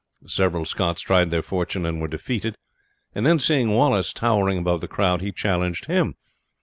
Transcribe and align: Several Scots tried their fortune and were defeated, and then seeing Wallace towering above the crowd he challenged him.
Several 0.25 0.65
Scots 0.65 1.03
tried 1.03 1.29
their 1.29 1.43
fortune 1.43 1.85
and 1.85 2.01
were 2.01 2.07
defeated, 2.07 2.55
and 3.13 3.23
then 3.23 3.37
seeing 3.37 3.69
Wallace 3.69 4.13
towering 4.13 4.57
above 4.57 4.81
the 4.81 4.87
crowd 4.87 5.21
he 5.21 5.31
challenged 5.31 5.85
him. 5.85 6.15